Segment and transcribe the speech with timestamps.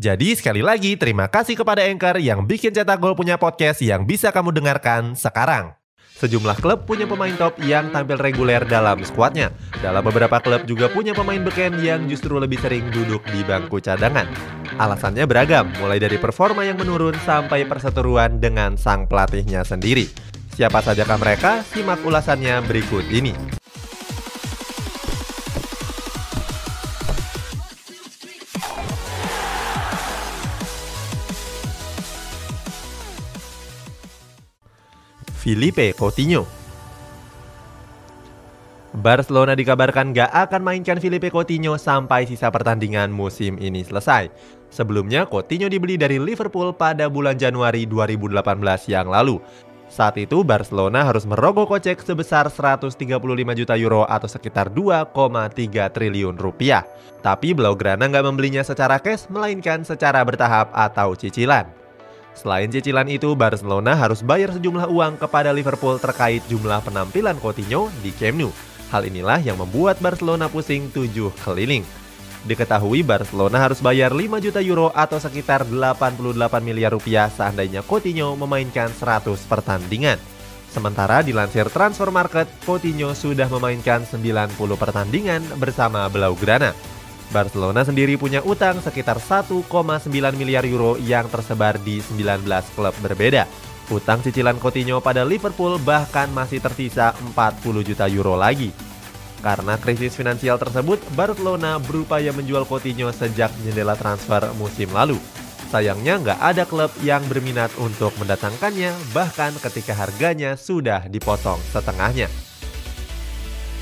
[0.00, 4.32] Jadi sekali lagi terima kasih kepada Anchor yang bikin Cetak Gol punya podcast yang bisa
[4.32, 5.76] kamu dengarkan sekarang.
[6.22, 9.50] Sejumlah klub punya pemain top yang tampil reguler dalam skuadnya.
[9.82, 14.30] Dalam beberapa klub juga punya pemain beken yang justru lebih sering duduk di bangku cadangan.
[14.78, 20.06] Alasannya beragam, mulai dari performa yang menurun sampai perseteruan dengan sang pelatihnya sendiri.
[20.54, 21.66] Siapa sajakah mereka?
[21.66, 23.61] Simak ulasannya berikut ini.
[35.42, 36.46] Filipe Coutinho.
[38.94, 44.30] Barcelona dikabarkan gak akan mainkan Filipe Coutinho sampai sisa pertandingan musim ini selesai.
[44.70, 48.38] Sebelumnya, Coutinho dibeli dari Liverpool pada bulan Januari 2018
[48.86, 49.42] yang lalu.
[49.90, 53.02] Saat itu Barcelona harus merogoh kocek sebesar 135
[53.58, 55.10] juta euro atau sekitar 2,3
[55.90, 56.86] triliun rupiah.
[57.18, 61.81] Tapi Blaugrana nggak membelinya secara cash, melainkan secara bertahap atau cicilan.
[62.32, 68.10] Selain cicilan itu, Barcelona harus bayar sejumlah uang kepada Liverpool terkait jumlah penampilan Coutinho di
[68.16, 68.50] Camp Nou.
[68.88, 71.84] Hal inilah yang membuat Barcelona pusing tujuh keliling.
[72.42, 76.26] Diketahui Barcelona harus bayar 5 juta euro atau sekitar 88
[76.58, 80.18] miliar rupiah seandainya Coutinho memainkan 100 pertandingan.
[80.72, 86.72] Sementara dilansir Transfer Market, Coutinho sudah memainkan 90 pertandingan bersama Blaugrana.
[87.32, 89.64] Barcelona sendiri punya utang sekitar 1,9
[90.36, 92.44] miliar euro yang tersebar di 19
[92.76, 93.48] klub berbeda.
[93.88, 98.70] Utang cicilan Coutinho pada Liverpool bahkan masih tersisa 40 juta euro lagi.
[99.42, 105.18] Karena krisis finansial tersebut, Barcelona berupaya menjual Coutinho sejak jendela transfer musim lalu.
[105.72, 112.28] Sayangnya nggak ada klub yang berminat untuk mendatangkannya, bahkan ketika harganya sudah dipotong setengahnya.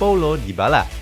[0.00, 0.99] Paulo Dybala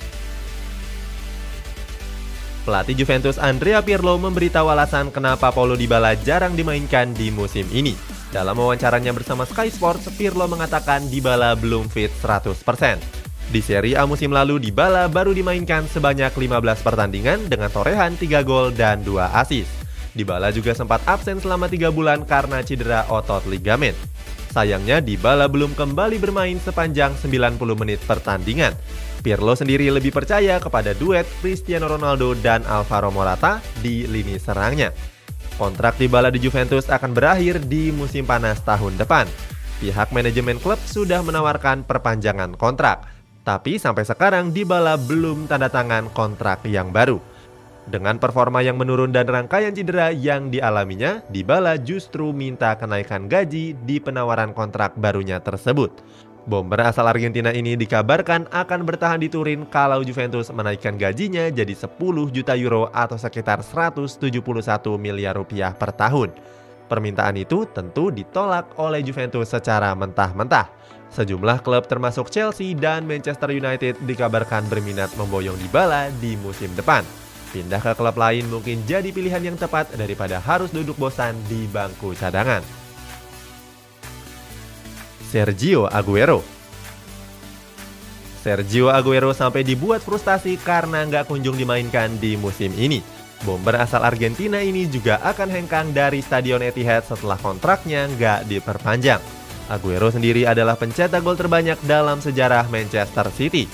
[2.68, 7.96] Pelatih Juventus Andrea Pirlo memberitahu alasan kenapa Paulo Dybala jarang dimainkan di musim ini.
[8.28, 13.00] Dalam wawancaranya bersama Sky Sports, Pirlo mengatakan Dybala belum fit 100%.
[13.48, 18.68] Di Serie A musim lalu, Dybala baru dimainkan sebanyak 15 pertandingan dengan torehan 3 gol
[18.76, 19.72] dan 2 assist.
[20.12, 23.96] Dybala juga sempat absen selama 3 bulan karena cedera otot ligamen.
[24.52, 28.76] Sayangnya Dybala belum kembali bermain sepanjang 90 menit pertandingan.
[29.18, 34.94] Pirlo sendiri lebih percaya kepada duet Cristiano Ronaldo dan Alvaro Morata di lini serangnya.
[35.58, 39.26] Kontrak Dybala di Juventus akan berakhir di musim panas tahun depan.
[39.82, 43.10] Pihak manajemen klub sudah menawarkan perpanjangan kontrak,
[43.42, 47.18] tapi sampai sekarang Dybala belum tanda tangan kontrak yang baru.
[47.88, 53.96] Dengan performa yang menurun dan rangkaian cedera yang dialaminya, Dybala justru minta kenaikan gaji di
[53.96, 55.90] penawaran kontrak barunya tersebut.
[56.48, 62.00] Bomber asal Argentina ini dikabarkan akan bertahan di Turin kalau Juventus menaikkan gajinya jadi 10
[62.32, 64.32] juta euro atau sekitar 171
[64.96, 66.32] miliar rupiah per tahun.
[66.88, 70.72] Permintaan itu tentu ditolak oleh Juventus secara mentah-mentah.
[71.12, 77.04] Sejumlah klub termasuk Chelsea dan Manchester United dikabarkan berminat memboyong Dybala di musim depan.
[77.52, 82.16] Pindah ke klub lain mungkin jadi pilihan yang tepat daripada harus duduk bosan di bangku
[82.16, 82.87] cadangan.
[85.28, 86.40] Sergio Aguero.
[88.40, 93.04] Sergio Aguero sampai dibuat frustasi karena nggak kunjung dimainkan di musim ini.
[93.44, 99.20] Bomber asal Argentina ini juga akan hengkang dari Stadion Etihad setelah kontraknya nggak diperpanjang.
[99.68, 103.68] Aguero sendiri adalah pencetak gol terbanyak dalam sejarah Manchester City.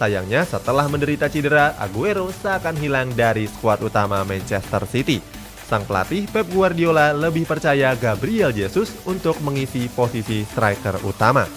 [0.00, 5.20] Sayangnya setelah menderita cedera, Aguero seakan hilang dari skuad utama Manchester City.
[5.64, 11.48] Sang pelatih Pep Guardiola lebih percaya Gabriel Jesus untuk mengisi posisi striker utama.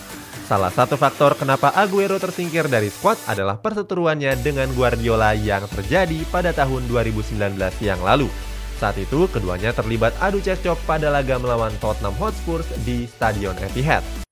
[0.47, 6.55] Salah satu faktor kenapa Aguero tersingkir dari skuad adalah perseteruannya dengan Guardiola yang terjadi pada
[6.55, 8.31] tahun 2019 yang lalu.
[8.79, 14.26] Saat itu, keduanya terlibat adu cekcok pada laga melawan Tottenham Hotspur di Stadion Etihad.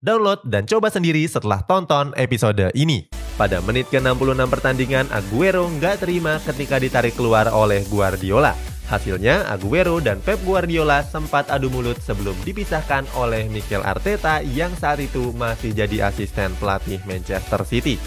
[0.00, 3.12] Download dan coba sendiri setelah tonton episode ini.
[3.36, 8.56] Pada menit ke-66 pertandingan, Aguero nggak terima ketika ditarik keluar oleh Guardiola.
[8.88, 15.04] Hasilnya, Aguero dan Pep Guardiola sempat adu mulut sebelum dipisahkan oleh Mikel Arteta yang saat
[15.04, 18.00] itu masih jadi asisten pelatih Manchester City.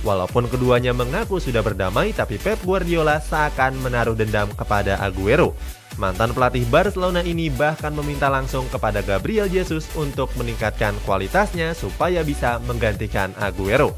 [0.00, 5.52] Walaupun keduanya mengaku sudah berdamai, tapi Pep Guardiola seakan menaruh dendam kepada Aguero.
[6.00, 12.56] Mantan pelatih Barcelona ini bahkan meminta langsung kepada Gabriel Jesus untuk meningkatkan kualitasnya supaya bisa
[12.64, 13.92] menggantikan Aguero.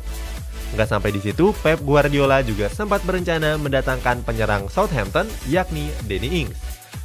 [0.74, 6.58] Nggak sampai di situ, Pep Guardiola juga sempat berencana mendatangkan penyerang Southampton yakni Danny Ings.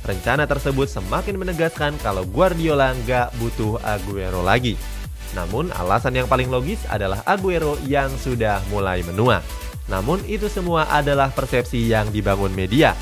[0.08, 4.74] Rencana tersebut semakin menegaskan kalau Guardiola nggak butuh Aguero lagi.
[5.36, 9.44] Namun alasan yang paling logis adalah Aguero yang sudah mulai menua.
[9.92, 12.96] Namun itu semua adalah persepsi yang dibangun media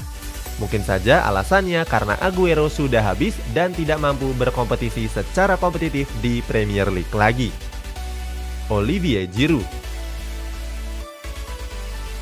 [0.56, 6.88] Mungkin saja alasannya karena Aguero sudah habis dan tidak mampu berkompetisi secara kompetitif di Premier
[6.88, 7.51] League lagi.
[8.72, 9.68] Olivier Giroud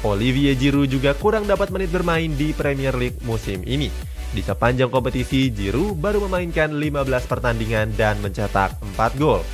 [0.03, 3.87] Olivier Giroud juga kurang dapat menit bermain di Premier League musim ini.
[4.33, 9.45] Di sepanjang kompetisi, Giroud baru memainkan 15 pertandingan dan mencetak 4 gol.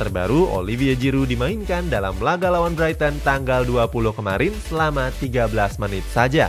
[0.00, 6.48] Terbaru, Olivier Giroud dimainkan dalam laga lawan Brighton tanggal 20 kemarin selama 13 menit saja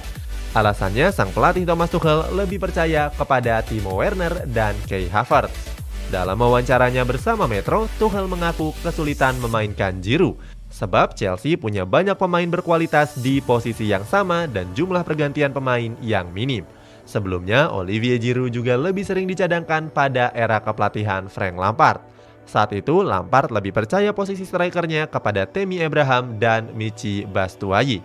[0.52, 5.56] Alasannya, sang pelatih Thomas Tuchel lebih percaya kepada Timo Werner dan Kay Havertz.
[6.12, 10.36] Dalam wawancaranya bersama Metro, Tuchel mengaku kesulitan memainkan Giroud
[10.68, 16.28] sebab Chelsea punya banyak pemain berkualitas di posisi yang sama dan jumlah pergantian pemain yang
[16.36, 16.68] minim.
[17.08, 22.04] Sebelumnya, Olivier Giroud juga lebih sering dicadangkan pada era kepelatihan Frank Lampard.
[22.52, 28.04] Saat itu, Lampard lebih percaya posisi strikernya kepada Temi Abraham dan Michi Bastuayi.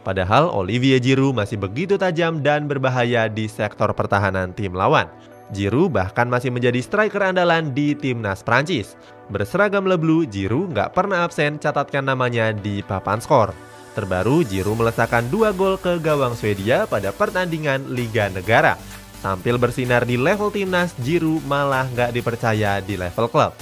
[0.00, 5.12] Padahal Olivier Giroud masih begitu tajam dan berbahaya di sektor pertahanan tim lawan.
[5.52, 8.96] Giroud bahkan masih menjadi striker andalan di timnas Prancis.
[9.28, 13.52] Berseragam leblu, Giroud nggak pernah absen catatkan namanya di papan skor.
[13.92, 18.80] Terbaru, Giroud melesakan dua gol ke gawang Swedia pada pertandingan Liga Negara.
[19.20, 23.52] Tampil bersinar di level timnas, Giroud malah nggak dipercaya di level klub.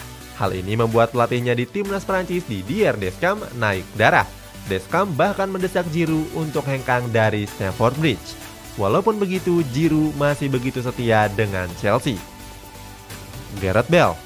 [0.41, 4.25] Hal ini membuat pelatihnya di timnas Prancis di Dier Deschamps naik darah.
[4.73, 8.33] Deskam bahkan mendesak Jiru untuk hengkang dari Stamford Bridge.
[8.81, 12.17] Walaupun begitu, Jiru masih begitu setia dengan Chelsea.
[13.61, 14.17] Gareth Bale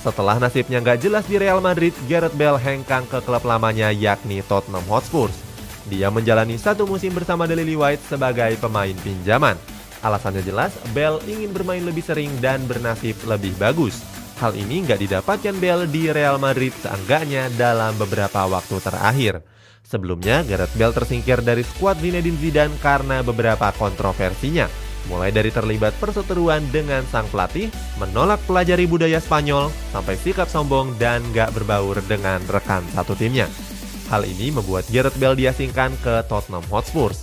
[0.00, 4.86] Setelah nasibnya nggak jelas di Real Madrid, Gareth Bale hengkang ke klub lamanya yakni Tottenham
[4.88, 5.28] Hotspur.
[5.92, 9.60] Dia menjalani satu musim bersama Lily White sebagai pemain pinjaman.
[10.00, 14.15] Alasannya jelas, Bale ingin bermain lebih sering dan bernasib lebih bagus.
[14.36, 19.40] Hal ini nggak didapatkan Bale di Real Madrid seenggaknya dalam beberapa waktu terakhir.
[19.80, 24.68] Sebelumnya, Gareth Bale tersingkir dari skuad Zinedine Zidane karena beberapa kontroversinya,
[25.08, 31.24] mulai dari terlibat perseteruan dengan sang pelatih, menolak pelajari budaya Spanyol, sampai sikap sombong dan
[31.32, 33.48] gak berbaur dengan rekan satu timnya.
[34.12, 37.16] Hal ini membuat Gareth Bale diasingkan ke Tottenham Hotspur.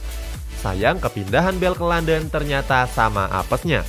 [0.65, 3.85] Sayang kepindahan Bale ke London ternyata sama apesnya,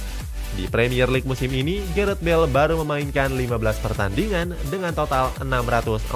[0.55, 6.11] di Premier League musim ini, Gareth Bale baru memainkan 15 pertandingan dengan total 649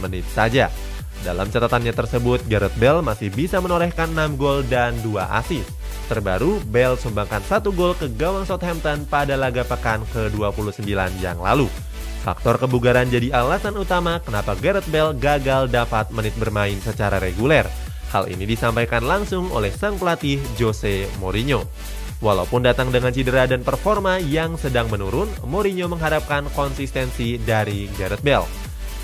[0.00, 0.72] menit saja.
[1.20, 5.68] Dalam catatannya tersebut, Gareth Bale masih bisa menorehkan 6 gol dan 2 assist.
[6.08, 10.86] Terbaru, Bale sumbangkan satu gol ke gawang Southampton pada laga pekan ke-29
[11.20, 11.68] yang lalu.
[12.22, 17.66] Faktor kebugaran jadi alasan utama kenapa Gareth Bale gagal dapat menit bermain secara reguler.
[18.10, 21.66] Hal ini disampaikan langsung oleh sang pelatih Jose Mourinho.
[22.16, 28.48] Walaupun datang dengan cedera dan performa yang sedang menurun, Mourinho mengharapkan konsistensi dari Gareth Bale.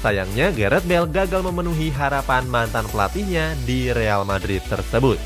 [0.01, 5.21] Sayangnya Gareth Bale gagal memenuhi harapan mantan pelatihnya di Real Madrid tersebut.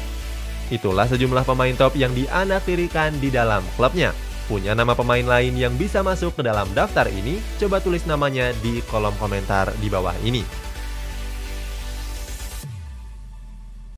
[0.66, 4.10] Itulah sejumlah pemain top yang dianaktirikan di dalam klubnya.
[4.50, 7.38] Punya nama pemain lain yang bisa masuk ke dalam daftar ini?
[7.58, 10.65] Coba tulis namanya di kolom komentar di bawah ini.